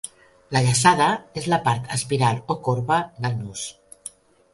[0.55, 1.09] La llaçada
[1.41, 3.67] és la part espiral o corba del nus.